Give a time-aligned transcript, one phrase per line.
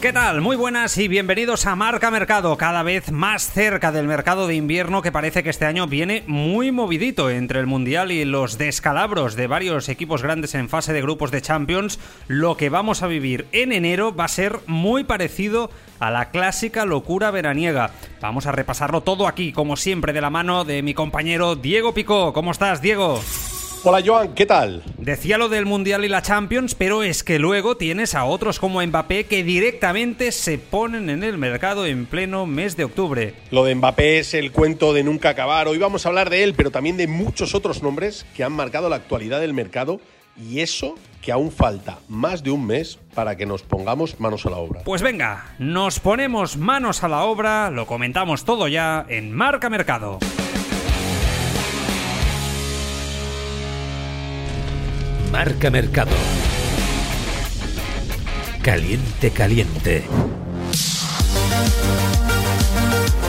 [0.00, 0.40] ¿Qué tal?
[0.42, 5.02] Muy buenas y bienvenidos a Marca Mercado, cada vez más cerca del mercado de invierno
[5.02, 9.48] que parece que este año viene muy movidito entre el Mundial y los descalabros de
[9.48, 11.98] varios equipos grandes en fase de grupos de Champions.
[12.28, 16.84] Lo que vamos a vivir en enero va a ser muy parecido a la clásica
[16.84, 17.90] locura veraniega.
[18.20, 22.32] Vamos a repasarlo todo aquí, como siempre, de la mano de mi compañero Diego Picó.
[22.32, 23.20] ¿Cómo estás, Diego?
[23.84, 24.82] Hola Joan, ¿qué tal?
[24.98, 28.84] Decía lo del Mundial y la Champions, pero es que luego tienes a otros como
[28.84, 33.34] Mbappé que directamente se ponen en el mercado en pleno mes de octubre.
[33.52, 35.68] Lo de Mbappé es el cuento de nunca acabar.
[35.68, 38.88] Hoy vamos a hablar de él, pero también de muchos otros nombres que han marcado
[38.88, 40.00] la actualidad del mercado
[40.36, 44.50] y eso que aún falta más de un mes para que nos pongamos manos a
[44.50, 44.82] la obra.
[44.84, 50.18] Pues venga, nos ponemos manos a la obra, lo comentamos todo ya en Marca Mercado.
[55.38, 56.16] Marca Mercado.
[58.60, 60.02] Caliente, caliente.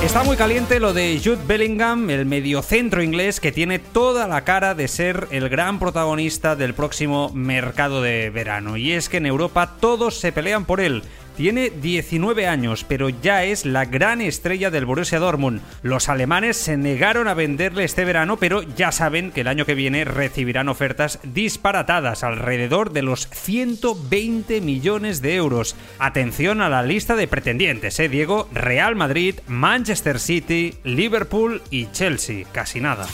[0.04, 4.74] Está muy caliente lo de Jude Bellingham, el mediocentro inglés que tiene toda la cara
[4.74, 8.76] de ser el gran protagonista del próximo mercado de verano.
[8.76, 11.04] Y es que en Europa todos se pelean por él.
[11.40, 15.62] Tiene 19 años, pero ya es la gran estrella del Borussia Dortmund.
[15.84, 19.74] Los alemanes se negaron a venderle este verano, pero ya saben que el año que
[19.74, 25.78] viene recibirán ofertas disparatadas, alrededor de los 120 millones de euros.
[25.98, 28.50] Atención a la lista de pretendientes, ¿eh, Diego?
[28.52, 32.48] Real Madrid, Manchester City, Liverpool y Chelsea.
[32.52, 33.08] Casi nada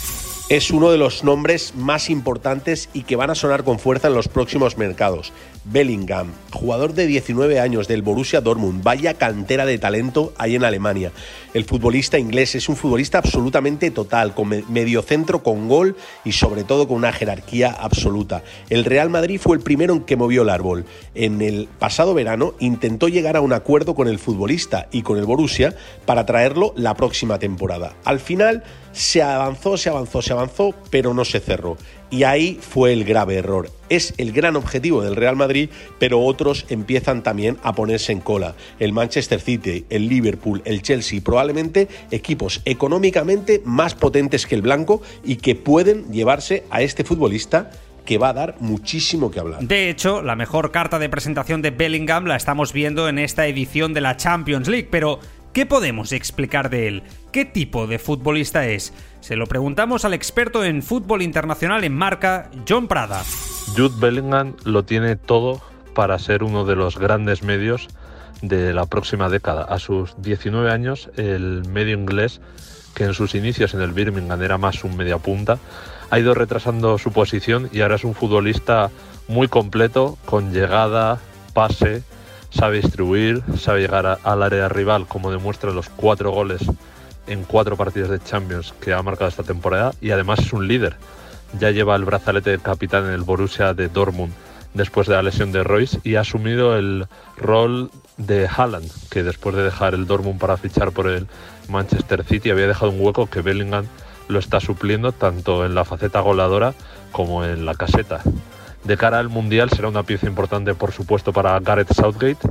[0.48, 4.14] es uno de los nombres más importantes y que van a sonar con fuerza en
[4.14, 5.34] los próximos mercados.
[5.64, 11.12] Bellingham, jugador de 19 años del Borussia Dortmund, vaya cantera de talento hay en Alemania.
[11.56, 16.88] El futbolista inglés es un futbolista absolutamente total, con mediocentro con gol y sobre todo
[16.88, 18.44] con una jerarquía absoluta.
[18.70, 20.86] El Real Madrid fue el primero en que movió el árbol.
[21.16, 25.26] En el pasado verano intentó llegar a un acuerdo con el futbolista y con el
[25.26, 25.76] Borussia
[26.06, 27.96] para traerlo la próxima temporada.
[28.04, 28.64] Al final
[28.96, 31.78] se avanzó, se avanzó, se avanzó, pero no se cerró.
[32.10, 33.70] Y ahí fue el grave error.
[33.90, 35.70] Es el gran objetivo del Real Madrid,
[36.00, 38.56] pero otros empiezan también a ponerse en cola.
[38.80, 45.02] El Manchester City, el Liverpool, el Chelsea, probablemente equipos económicamente más potentes que el blanco
[45.26, 47.72] y que pueden llevarse a este futbolista
[48.06, 49.62] que va a dar muchísimo que hablar.
[49.62, 53.94] De hecho, la mejor carta de presentación de Bellingham la estamos viendo en esta edición
[53.94, 55.20] de la Champions League, pero
[55.56, 57.04] ¿qué podemos explicar de él?
[57.32, 58.92] ¿Qué tipo de futbolista es?
[59.22, 63.24] Se lo preguntamos al experto en fútbol internacional en marca, John Prada.
[63.74, 65.62] Jude Bellingham lo tiene todo
[65.94, 67.88] para ser uno de los grandes medios
[68.42, 69.64] de la próxima década.
[69.64, 72.42] A sus 19 años, el medio inglés,
[72.94, 75.58] que en sus inicios en el Birmingham era más un media punta,
[76.10, 78.92] ha ido retrasando su posición y ahora es un futbolista
[79.30, 81.22] muy completo, con llegada,
[81.54, 82.04] pase,
[82.56, 86.62] sabe distribuir, sabe llegar al área rival, como demuestra los cuatro goles
[87.28, 90.96] en cuatro partidos de Champions que ha marcado esta temporada y además es un líder.
[91.60, 94.34] Ya lleva el brazalete de capitán en el Borussia de Dortmund
[94.74, 97.08] después de la lesión de Royce y ha asumido el
[97.38, 101.28] rol de Haaland, que después de dejar el Dortmund para fichar por el
[101.70, 103.86] Manchester City había dejado un hueco que Bellingham
[104.28, 106.74] lo está supliendo tanto en la faceta goleadora
[107.12, 108.22] como en la caseta.
[108.86, 112.48] De cara al Mundial será una pieza importante por supuesto para Gareth Southgate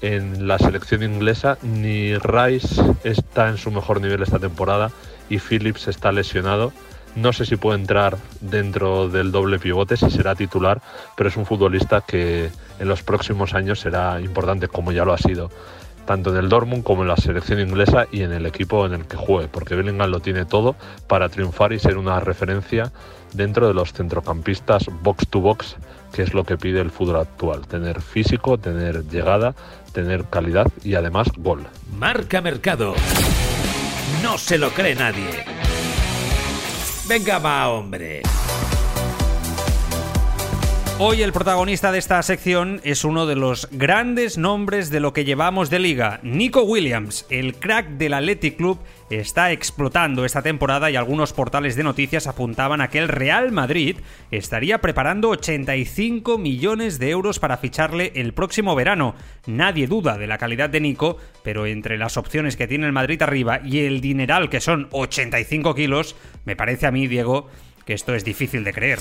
[0.00, 4.90] en la selección inglesa ni Rice está en su mejor nivel esta temporada
[5.28, 6.72] y Phillips está lesionado.
[7.16, 10.82] No sé si puede entrar dentro del doble pivote, si será titular,
[11.16, 15.18] pero es un futbolista que en los próximos años será importante, como ya lo ha
[15.18, 15.50] sido,
[16.06, 19.06] tanto en el Dortmund como en la selección inglesa y en el equipo en el
[19.06, 20.76] que juegue, porque Bellingham lo tiene todo
[21.06, 22.92] para triunfar y ser una referencia
[23.32, 25.76] dentro de los centrocampistas box to box,
[26.12, 29.54] que es lo que pide el fútbol actual, tener físico, tener llegada,
[29.92, 31.66] tener calidad y además gol.
[31.98, 32.94] Marca Mercado.
[34.22, 35.44] No se lo cree nadie.
[37.06, 38.22] Venga, va, hombre.
[41.00, 45.24] Hoy el protagonista de esta sección es uno de los grandes nombres de lo que
[45.24, 48.78] llevamos de liga, Nico Williams, el crack del Athletic Club,
[49.10, 53.96] está explotando esta temporada y algunos portales de noticias apuntaban a que el Real Madrid
[54.30, 59.16] estaría preparando 85 millones de euros para ficharle el próximo verano.
[59.46, 63.20] Nadie duda de la calidad de Nico, pero entre las opciones que tiene el Madrid
[63.20, 66.14] arriba y el dineral que son 85 kilos,
[66.44, 67.48] me parece a mí, Diego,
[67.84, 69.00] que esto es difícil de creer.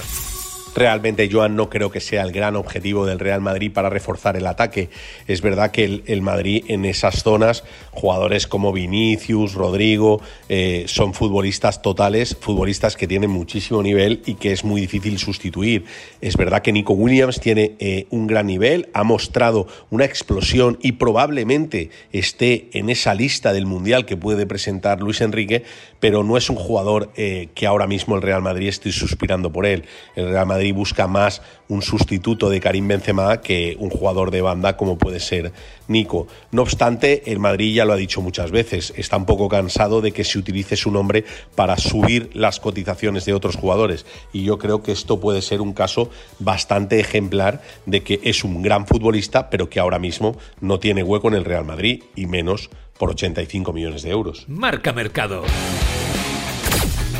[0.75, 4.47] Realmente, Joan, no creo que sea el gran objetivo del Real Madrid para reforzar el
[4.47, 4.89] ataque.
[5.27, 11.81] Es verdad que el, Madrid en esas zonas, jugadores como Vinicius, Rodrigo, eh, son futbolistas
[11.81, 15.85] totales, futbolistas que tienen muchísimo nivel y que es muy difícil sustituir.
[16.21, 20.93] Es verdad que Nico Williams tiene eh, un gran nivel, ha mostrado una explosión y
[20.93, 25.63] probablemente esté en esa lista del Mundial que puede presentar Luis Enrique,
[25.99, 29.65] pero no es un jugador eh, que ahora mismo el Real Madrid esté suspirando por
[29.65, 29.85] él.
[30.15, 34.77] El Real Madrid busca más un sustituto de Karim Benzema que un jugador de banda
[34.77, 35.51] como puede ser
[35.87, 36.27] Nico.
[36.51, 40.11] No obstante, el Madrid ya lo ha dicho muchas veces, está un poco cansado de
[40.11, 41.25] que se utilice su nombre
[41.55, 45.73] para subir las cotizaciones de otros jugadores y yo creo que esto puede ser un
[45.73, 51.03] caso bastante ejemplar de que es un gran futbolista pero que ahora mismo no tiene
[51.03, 54.45] hueco en el Real Madrid y menos por 85 millones de euros.
[54.47, 55.43] Marca Mercado.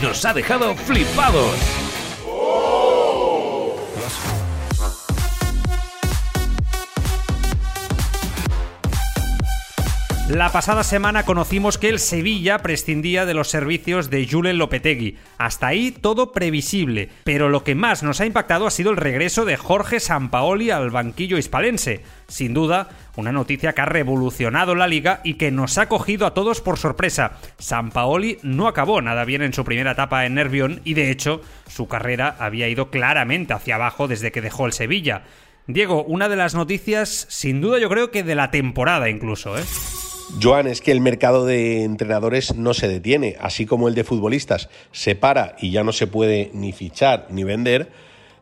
[0.02, 1.83] Nos ha dejado flipados.
[10.30, 15.18] La pasada semana conocimos que el Sevilla prescindía de los servicios de Julen Lopetegui.
[15.38, 19.44] Hasta ahí todo previsible, pero lo que más nos ha impactado ha sido el regreso
[19.44, 22.04] de Jorge Sampaoli al banquillo hispalense.
[22.30, 22.88] Sin duda,
[23.18, 26.80] una noticia que ha revolucionado la liga y que nos ha cogido a todos por
[26.80, 27.34] sorpresa.
[27.60, 31.90] Sampaoli no acabó nada bien en su primera etapa en Nervión y de hecho su
[31.90, 35.24] carrera había ido claramente hacia abajo desde que dejó el Sevilla.
[35.68, 39.64] Diego, una de las noticias, sin duda yo creo que de la temporada incluso, ¿eh?
[40.42, 44.70] Joan, es que el mercado de entrenadores no se detiene, así como el de futbolistas
[44.92, 47.92] se para y ya no se puede ni fichar ni vender.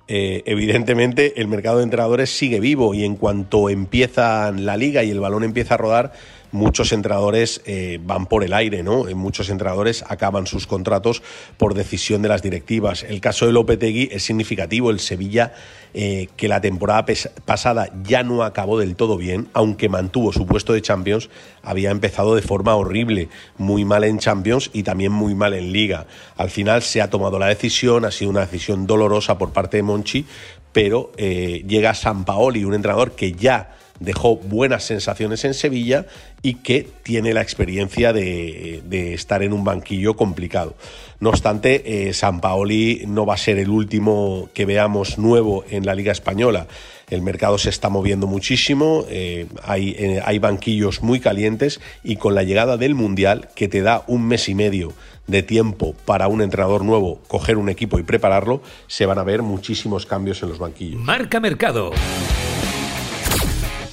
[0.08, 5.12] Eh, evidentemente el mercado de entrenadores sigue vivo y en cuanto empieza la liga y
[5.12, 6.14] el balón empieza a rodar,
[6.52, 9.06] muchos entrenadores eh, van por el aire, ¿no?
[9.16, 11.24] Muchos entrenadores acaban sus contratos
[11.58, 13.04] por decisión de las directivas.
[13.04, 14.92] El caso de Lopetegui es significativo.
[14.92, 15.54] El Sevilla,
[15.94, 17.06] eh, que la temporada
[17.46, 21.30] pasada ya no acabó del todo bien, aunque mantuvo su puesto de Champions,
[21.64, 26.08] había empezado de forma horrible, muy mal en Champions y también muy mal en Liga.
[26.38, 29.84] Al final se ha tomado la decisión, ha sido una decisión dolorosa por parte de
[29.84, 30.26] Monchi,
[30.72, 36.06] pero eh, llega San Paoli, un entrenador que ya dejó buenas sensaciones en Sevilla
[36.42, 40.76] y que tiene la experiencia de, estar en un banquillo complicado.
[41.20, 45.86] No obstante, eh, San Paoli no va a ser el último que veamos nuevo en
[45.86, 46.68] la Liga Española.
[47.10, 52.34] El mercado se está moviendo muchísimo, eh, hay, eh, hay banquillos muy calientes y con
[52.34, 54.94] la llegada del Mundial, que te da un mes y medio
[55.28, 59.44] de tiempo para un entrenador nuevo coger un equipo y prepararlo, se van a ver
[59.44, 61.02] muchísimos cambios en los banquillos.
[61.02, 61.92] Marca Mercado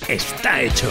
[0.09, 0.89] está hecho.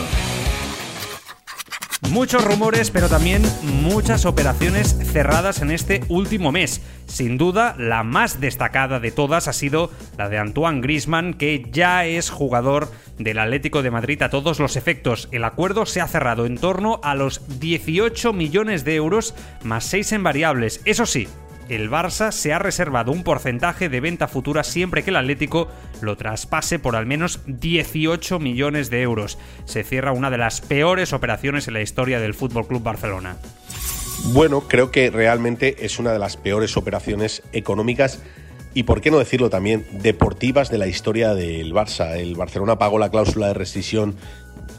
[2.12, 6.82] Muchos rumores, pero también muchas operaciones cerradas en este último mes.
[7.08, 12.06] Sin duda, la más destacada de todas ha sido la de Antoine Grisman, que ya
[12.06, 15.28] es jugador del Atlético de Madrid a todos los efectos.
[15.32, 20.12] El acuerdo se ha cerrado en torno a los 18 millones de euros más 6
[20.14, 20.82] en variables.
[20.86, 21.28] Eso sí,
[21.70, 25.68] el Barça se ha reservado un porcentaje de venta futura siempre que el Atlético
[26.02, 29.38] lo traspase por al menos 18 millones de euros.
[29.66, 33.38] Se cierra una de las peores operaciones en la historia del Fútbol Club Barcelona.
[34.34, 38.22] Bueno, creo que realmente es una de las peores operaciones económicas
[38.74, 42.16] y, por qué no decirlo también, deportivas de la historia del Barça.
[42.16, 44.16] El Barcelona pagó la cláusula de rescisión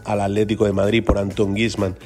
[0.05, 1.97] al Atlético de Madrid por Anton Griezmann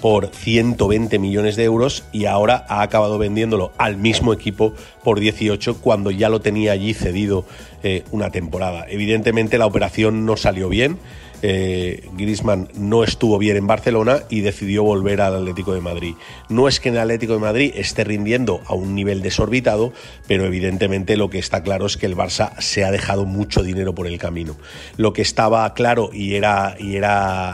[0.00, 5.80] por 120 millones de euros y ahora ha acabado vendiéndolo al mismo equipo por 18
[5.80, 7.44] cuando ya lo tenía allí cedido
[7.82, 8.86] eh, una temporada.
[8.88, 10.98] Evidentemente la operación no salió bien
[11.42, 16.14] eh, Griezmann no estuvo bien en Barcelona y decidió volver al Atlético de Madrid.
[16.48, 19.92] No es que en el Atlético de Madrid esté rindiendo a un nivel desorbitado,
[20.26, 23.94] pero evidentemente lo que está claro es que el Barça se ha dejado mucho dinero
[23.94, 24.56] por el camino.
[24.96, 26.76] Lo que estaba claro y era,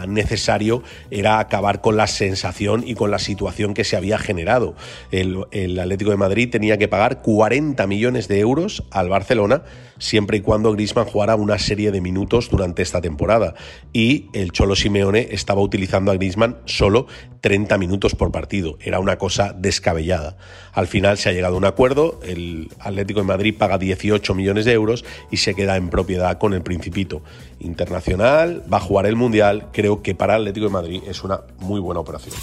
[0.07, 4.75] necesario era acabar con la sensación y con la situación que se había generado.
[5.11, 9.63] El, el Atlético de Madrid tenía que pagar 40 millones de euros al Barcelona
[10.03, 13.55] siempre y cuando Griezmann jugara una serie de minutos durante esta temporada
[13.93, 17.07] y el Cholo Simeone estaba utilizando a Griezmann solo
[17.41, 18.79] 30 minutos por partido.
[18.81, 20.37] Era una cosa descabellada.
[20.73, 24.65] Al final se ha llegado a un acuerdo, el Atlético de Madrid paga 18 millones
[24.65, 27.23] de euros y se queda en propiedad con el Principito.
[27.61, 31.41] Internacional, va a jugar el Mundial, creo que para el Atlético de Madrid es una
[31.59, 32.35] muy buena operación.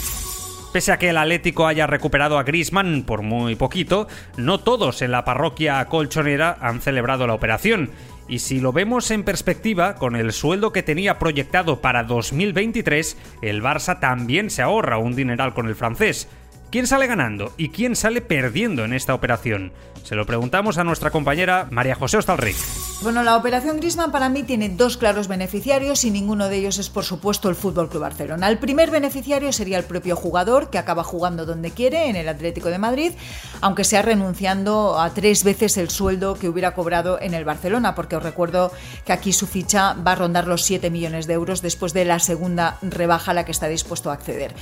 [0.71, 4.07] Pese a que el Atlético haya recuperado a Griezmann por muy poquito,
[4.37, 7.89] no todos en la parroquia colchonera han celebrado la operación.
[8.29, 13.63] Y si lo vemos en perspectiva, con el sueldo que tenía proyectado para 2023, el
[13.63, 16.27] Barça también se ahorra un dineral con el francés.
[16.71, 19.71] ¿Quién sale ganando y quién sale perdiendo en esta operación?
[20.03, 22.55] Se lo preguntamos a nuestra compañera María José Ostalric.
[23.01, 26.89] Bueno, la operación Griezmann para mí tiene dos claros beneficiarios y ninguno de ellos es,
[26.89, 28.49] por supuesto, el Fútbol Club Barcelona.
[28.49, 32.69] El primer beneficiario sería el propio jugador, que acaba jugando donde quiere, en el Atlético
[32.69, 33.13] de Madrid,
[33.61, 38.15] aunque sea renunciando a tres veces el sueldo que hubiera cobrado en el Barcelona, porque
[38.15, 38.71] os recuerdo
[39.05, 42.19] que aquí su ficha va a rondar los 7 millones de euros después de la
[42.19, 44.53] segunda rebaja a la que está dispuesto a acceder.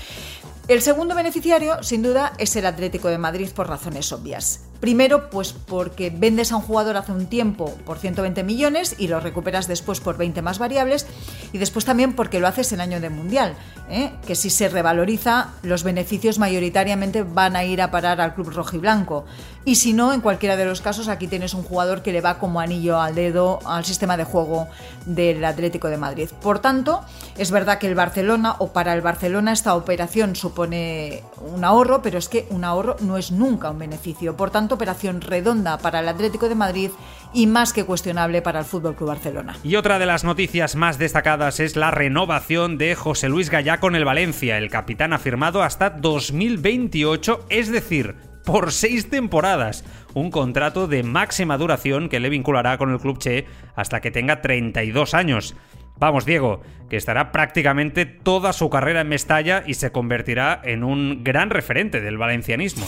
[0.67, 4.65] El segundo beneficiario, sin duda, es el Atlético de Madrid por razones obvias.
[4.79, 9.19] Primero, pues porque vendes a un jugador hace un tiempo por 120 millones y lo
[9.19, 11.07] recuperas después por 20 más variables.
[11.53, 13.55] Y después también porque lo haces en año de mundial,
[13.89, 14.11] ¿eh?
[14.25, 19.25] que si se revaloriza, los beneficios mayoritariamente van a ir a parar al club rojiblanco.
[19.65, 22.39] Y si no, en cualquiera de los casos, aquí tienes un jugador que le va
[22.39, 24.67] como anillo al dedo al sistema de juego
[25.05, 26.29] del Atlético de Madrid.
[26.41, 27.01] Por tanto,
[27.37, 32.17] es verdad que el Barcelona, o para el Barcelona, esta operación supone un ahorro, pero
[32.17, 34.37] es que un ahorro no es nunca un beneficio.
[34.37, 36.91] Por tanto, operación redonda para el Atlético de Madrid
[37.33, 39.55] y más que cuestionable para el Fútbol Club Barcelona.
[39.63, 43.95] Y otra de las noticias más destacadas es la renovación de José Luis Gallá con
[43.95, 44.57] el Valencia.
[44.57, 49.83] El capitán ha firmado hasta 2028, es decir, por seis temporadas.
[50.13, 53.45] Un contrato de máxima duración que le vinculará con el club Che
[53.75, 55.55] hasta que tenga 32 años.
[55.99, 61.23] Vamos, Diego, que estará prácticamente toda su carrera en Mestalla y se convertirá en un
[61.23, 62.85] gran referente del valencianismo.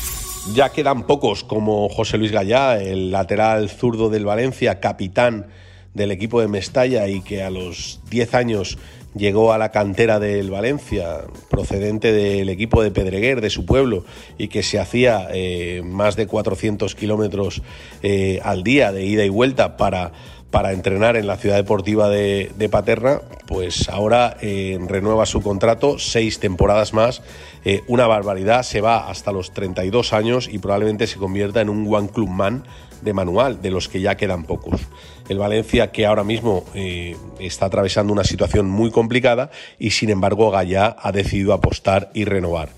[0.53, 5.47] Ya quedan pocos como José Luis Gallá, el lateral zurdo del Valencia, capitán
[5.93, 8.77] del equipo de Mestalla y que a los 10 años
[9.15, 14.05] llegó a la cantera del Valencia, procedente del equipo de Pedreguer, de su pueblo,
[14.37, 17.61] y que se hacía eh, más de 400 kilómetros
[18.01, 20.13] eh, al día de ida y vuelta para
[20.51, 26.39] para entrenar en la ciudad deportiva de, Paterna, pues ahora eh, renueva su contrato, seis
[26.39, 27.21] temporadas más,
[27.65, 31.93] eh, una barbaridad, se va hasta los 32 años y probablemente se convierta en un
[31.93, 32.63] One Club Man
[33.01, 34.81] de manual, de los que ya quedan pocos.
[35.29, 40.51] El Valencia que ahora mismo eh, está atravesando una situación muy complicada y sin embargo
[40.51, 42.69] Gallá ha decidido apostar y renovar.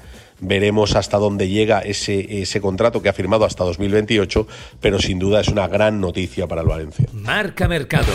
[0.42, 4.48] Veremos hasta dónde llega ese, ese contrato que ha firmado hasta 2028,
[4.80, 7.08] pero sin duda es una gran noticia para el Valencia.
[7.14, 8.12] Marca Mercado.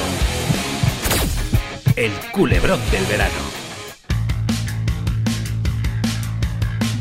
[1.94, 3.66] El culebrón del verano.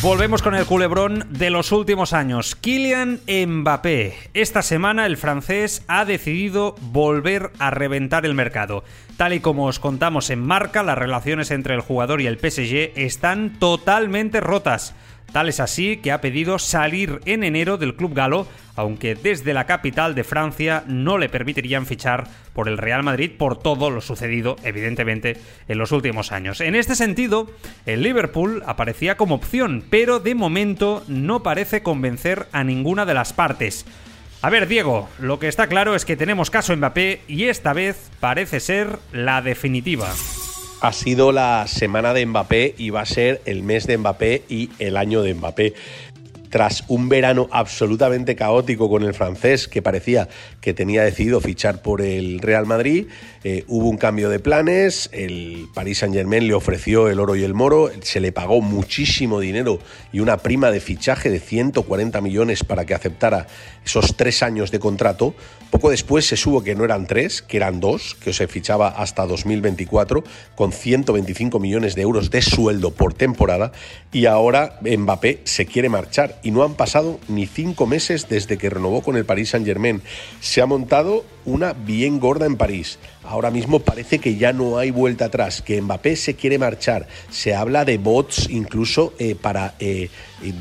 [0.05, 2.55] Volvemos con el culebrón de los últimos años.
[2.55, 4.13] Kylian Mbappé.
[4.35, 8.83] Esta semana el francés ha decidido volver a reventar el mercado.
[9.17, 12.91] Tal y como os contamos en marca, las relaciones entre el jugador y el PSG
[12.97, 14.93] están totalmente rotas.
[15.31, 18.45] Tal es así que ha pedido salir en enero del club galo,
[18.75, 23.57] aunque desde la capital de Francia no le permitirían fichar por el Real Madrid por
[23.57, 25.37] todo lo sucedido, evidentemente,
[25.69, 26.59] en los últimos años.
[26.59, 27.49] En este sentido,
[27.85, 33.31] el Liverpool aparecía como opción, pero de momento no parece convencer a ninguna de las
[33.31, 33.85] partes.
[34.45, 38.11] A ver, Diego, lo que está claro es que tenemos caso Mbappé y esta vez
[38.19, 40.13] parece ser la definitiva.
[40.81, 44.69] Ha sido la semana de Mbappé y va a ser el mes de Mbappé y
[44.77, 45.73] el año de Mbappé.
[46.51, 50.29] Tras un verano absolutamente caótico con el francés que parecía
[50.61, 53.07] que tenía decidido fichar por el Real Madrid,
[53.43, 57.43] eh, hubo un cambio de planes, el Paris Saint Germain le ofreció el oro y
[57.43, 59.79] el moro, se le pagó muchísimo dinero
[60.13, 63.47] y una prima de fichaje de 140 millones para que aceptara
[63.85, 65.35] esos tres años de contrato.
[65.69, 69.25] Poco después se supo que no eran tres, que eran dos, que se fichaba hasta
[69.25, 70.23] 2024
[70.55, 73.71] con 125 millones de euros de sueldo por temporada
[74.11, 78.69] y ahora Mbappé se quiere marchar y no han pasado ni cinco meses desde que
[78.69, 80.01] renovó con el Paris Saint Germain.
[80.39, 82.99] Se ha montado una bien gorda en París.
[83.23, 87.07] Ahora mismo parece que ya no hay vuelta atrás, que Mbappé se quiere marchar.
[87.29, 90.09] Se habla de bots incluso eh, para eh,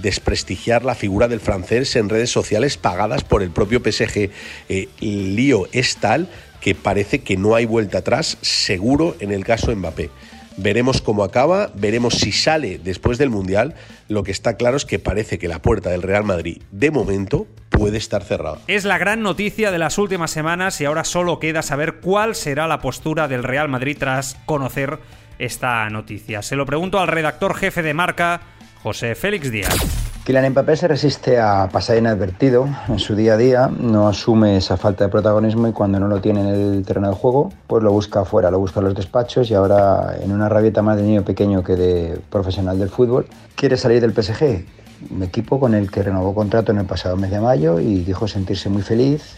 [0.03, 4.31] desprestigiar la figura del francés en redes sociales pagadas por el propio PSG.
[4.69, 6.29] Eh, el lío es tal
[6.61, 10.11] que parece que no hay vuelta atrás, seguro en el caso de Mbappé.
[10.57, 13.75] Veremos cómo acaba, veremos si sale después del Mundial.
[14.09, 17.49] Lo que está claro es que parece que la puerta del Real Madrid, de momento,
[17.79, 18.59] puede estar cerrada.
[18.67, 22.67] Es la gran noticia de las últimas semanas y ahora solo queda saber cuál será
[22.67, 24.99] la postura del Real Madrid tras conocer
[25.39, 26.43] esta noticia.
[26.43, 28.41] Se lo pregunto al redactor jefe de marca,
[28.83, 30.05] José Félix Díaz.
[30.25, 34.79] Kylian Mbappé se resiste a pasar inadvertido en su día a día, no asume esa
[34.79, 37.93] falta de protagonismo y cuando no lo tiene en el terreno de juego, pues lo
[37.93, 41.25] busca afuera, lo busca en los despachos y ahora en una rabieta más de niño
[41.25, 44.65] pequeño que de profesional del fútbol, quiere salir del PSG,
[45.11, 48.29] un equipo con el que renovó contrato en el pasado mes de mayo y dijo
[48.29, 49.37] sentirse muy feliz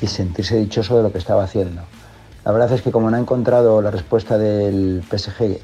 [0.00, 1.82] y sentirse dichoso de lo que estaba haciendo.
[2.44, 5.60] La verdad es que como no ha encontrado la respuesta del PSG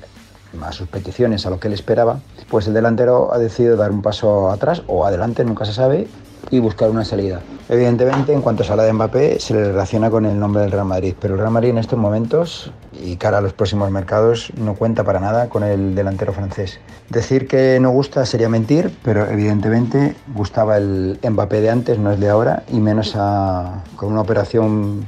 [0.62, 4.02] a sus peticiones, a lo que él esperaba, pues el delantero ha decidido dar un
[4.02, 6.08] paso atrás o adelante, nunca se sabe,
[6.50, 7.40] y buscar una salida.
[7.68, 10.86] Evidentemente, en cuanto a la de Mbappé, se le relaciona con el nombre del Real
[10.86, 14.74] Madrid, pero el Real Madrid en estos momentos y cara a los próximos mercados no
[14.74, 16.80] cuenta para nada con el delantero francés.
[17.08, 22.18] Decir que no gusta sería mentir, pero evidentemente gustaba el Mbappé de antes, no es
[22.18, 25.06] de ahora, y menos con una operación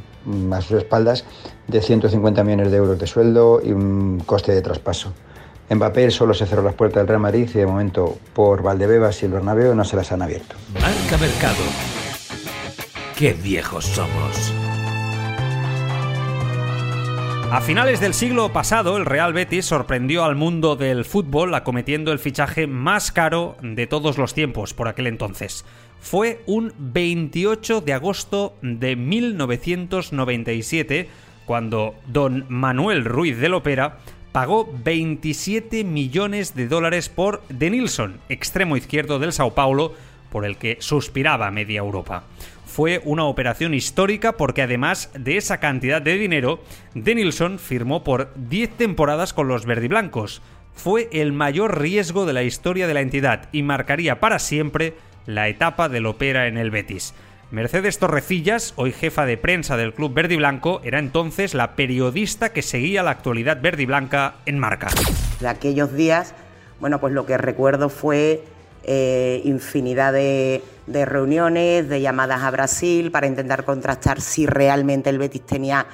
[0.52, 1.24] a sus espaldas
[1.66, 5.12] de 150 millones de euros de sueldo y un coste de traspaso.
[5.70, 9.26] Mbappé solo se cerró las puertas del Real Madrid y de momento por Valdebebas y
[9.26, 10.56] el Bernabéu no se las han abierto.
[10.74, 11.62] Marca Mercado.
[13.16, 14.52] Qué viejos somos.
[17.52, 22.18] A finales del siglo pasado, el Real Betis sorprendió al mundo del fútbol acometiendo el
[22.18, 25.66] fichaje más caro de todos los tiempos por aquel entonces.
[26.00, 31.10] Fue un 28 de agosto de 1997
[31.44, 33.98] cuando don Manuel Ruiz de Lopera
[34.32, 39.94] pagó 27 millones de dólares por Denilson, extremo izquierdo del Sao Paulo,
[40.30, 42.24] por el que suspiraba media Europa.
[42.66, 46.62] Fue una operación histórica porque además de esa cantidad de dinero,
[46.94, 50.40] Denilson firmó por 10 temporadas con los verdiblancos.
[50.74, 54.94] Fue el mayor riesgo de la historia de la entidad y marcaría para siempre
[55.26, 57.12] la etapa del Opera en el Betis.
[57.52, 62.50] Mercedes Torrecillas, hoy jefa de prensa del club verde y blanco, era entonces la periodista
[62.54, 64.88] que seguía la actualidad verde y blanca en marca.
[65.38, 66.32] De aquellos días,
[66.80, 68.42] bueno, pues lo que recuerdo fue
[68.84, 75.44] eh, infinidad de, reuniones, de llamadas a Brasil para intentar contrastar si realmente el Betis
[75.44, 75.84] tenía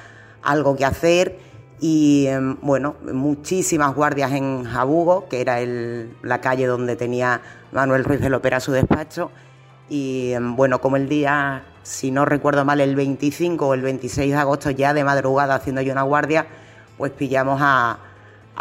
[0.42, 1.40] algo que hacer
[1.80, 5.58] y em, bueno, muchísimas guardias en Jabugo, que era
[6.22, 7.40] la calle donde tenía
[7.72, 9.32] Manuel Ruiz de Lopera su despacho
[9.88, 14.32] y em, bueno, como el día, si no recuerdo mal, el 25 o el 26
[14.32, 16.46] de agosto, ya de madrugada haciendo yo una guardia,
[16.96, 17.98] pues pillamos a,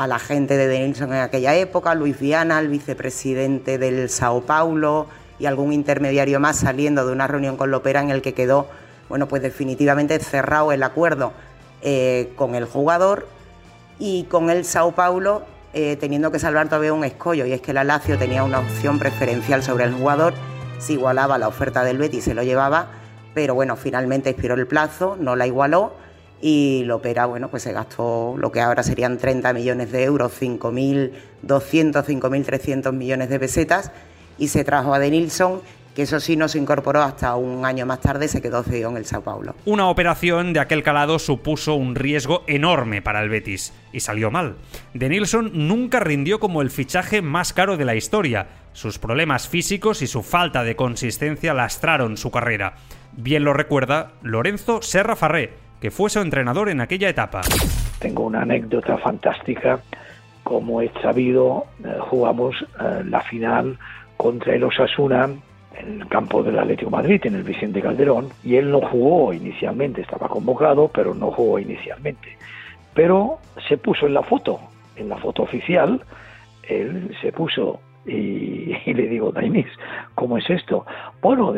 [0.08, 5.08] la gente de Denilson en aquella época, Luis Viana, el vicepresidente del Sao Paulo
[5.40, 8.68] y algún intermediario más saliendo de una reunión con Lopera en el que quedó,
[9.10, 11.34] bueno, pues definitivamente cerrado el acuerdo
[11.82, 13.28] eh, con el jugador
[13.98, 15.42] y con el Sao Paulo
[15.74, 17.48] eh, teniendo que salvar todavía un escollo.
[17.48, 20.36] Y es que la Lazio tenía una opción preferencial sobre el jugador
[20.80, 22.88] si igualaba la oferta del Betis se lo llevaba,
[23.34, 25.94] pero bueno, finalmente expiró el plazo, no la igualó
[26.42, 31.12] y Lopera, bueno, pues se gastó lo que ahora serían 30 millones de euros, 5.200,
[31.48, 33.92] 5.300 millones de pesetas
[34.38, 35.62] y se trajo a Denilson
[35.98, 38.98] que eso sí no se incorporó hasta un año más tarde, se quedó cedido en
[38.98, 39.56] el Sao Paulo.
[39.66, 44.58] Una operación de aquel calado supuso un riesgo enorme para el Betis, y salió mal.
[44.94, 48.46] De Nilsson nunca rindió como el fichaje más caro de la historia.
[48.74, 52.76] Sus problemas físicos y su falta de consistencia lastraron su carrera.
[53.14, 57.42] Bien lo recuerda Lorenzo Serra Farré, que fue su entrenador en aquella etapa.
[57.98, 59.80] Tengo una anécdota fantástica.
[60.44, 63.80] Como he sabido, eh, jugamos eh, la final
[64.16, 65.30] contra el Osasuna
[65.76, 70.02] en el campo del Atlético Madrid, en el Vicente Calderón, y él no jugó inicialmente,
[70.02, 72.38] estaba convocado, pero no jugó inicialmente.
[72.94, 74.60] Pero se puso en la foto,
[74.96, 76.02] en la foto oficial,
[76.64, 79.68] él se puso y, le digo, Dainis,
[80.16, 80.86] ¿cómo es esto?
[81.22, 81.54] Bueno,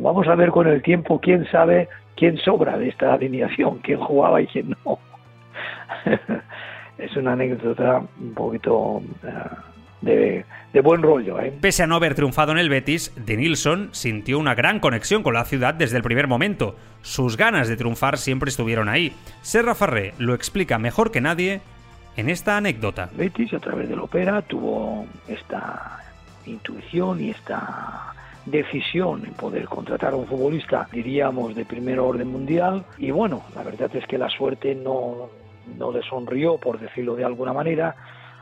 [0.00, 4.40] vamos a ver con el tiempo quién sabe quién sobra de esta alineación, quién jugaba
[4.40, 4.98] y quién no.
[6.98, 9.02] es una anécdota un poquito...
[9.24, 10.44] Eh, de,
[10.82, 11.40] buen rollo.
[11.40, 11.52] ¿eh?
[11.60, 15.34] Pese a no haber triunfado en el Betis, De Nilsson sintió una gran conexión con
[15.34, 16.76] la ciudad desde el primer momento.
[17.02, 19.12] Sus ganas de triunfar siempre estuvieron ahí.
[19.42, 21.60] Serra Farré lo explica mejor que nadie
[22.16, 23.10] en esta anécdota.
[23.16, 25.98] Betis, a través del ópera, tuvo esta
[26.46, 28.14] intuición y esta
[28.46, 32.84] decisión en poder contratar a un futbolista, diríamos, de primer orden mundial.
[32.98, 35.30] Y bueno, la verdad es que la suerte no,
[35.78, 37.96] no le sonrió, por decirlo de alguna manera,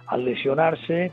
[0.07, 1.13] al lesionarse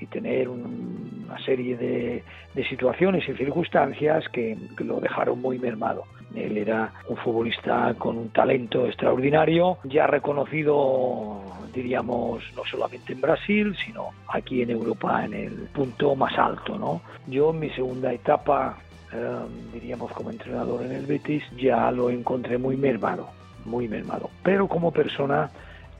[0.00, 2.22] y tener una serie de,
[2.68, 6.04] situaciones y circunstancias que, lo dejaron muy mermado.
[6.34, 11.40] Él era un futbolista con un talento extraordinario, ya reconocido,
[11.72, 16.78] diríamos, no solamente en Brasil, sino aquí en Europa en el punto más alto.
[16.78, 17.00] ¿no?
[17.26, 18.78] Yo en mi segunda etapa,
[19.12, 23.28] em, diríamos como entrenador en el Betis, ya lo encontré muy mermado,
[23.64, 24.28] muy mermado.
[24.42, 25.50] Pero como persona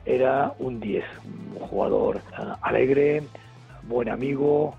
[0.07, 3.23] era un 10, un jugador eh, alegre,
[3.87, 4.75] buen amigo,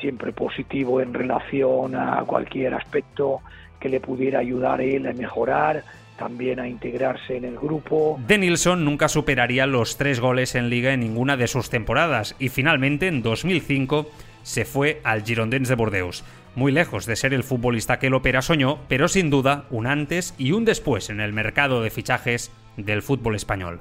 [0.00, 3.40] siempre positivo en relación a cualquier aspecto
[3.80, 5.84] que le pudiera ayudar a él a mejorar,
[6.16, 8.20] también a integrarse en el grupo.
[8.26, 13.08] Denilson nunca superaría los tres goles en liga en ninguna de sus temporadas y finalmente
[13.08, 14.08] en 2005
[14.42, 16.24] se fue al Girondins de Bordeaux.
[16.54, 20.34] Muy lejos de ser el futbolista que el Opera soñó, pero sin duda un antes
[20.36, 23.80] y un después en el mercado de fichajes del fútbol español.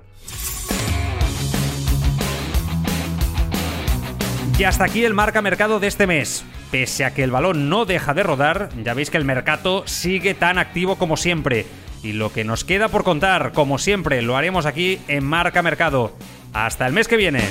[4.62, 6.46] Y hasta aquí el marca mercado de este mes.
[6.70, 10.36] Pese a que el balón no deja de rodar, ya veis que el mercado sigue
[10.36, 11.66] tan activo como siempre.
[12.04, 16.16] Y lo que nos queda por contar, como siempre, lo haremos aquí en Marca Mercado.
[16.54, 17.42] Hasta el mes que viene.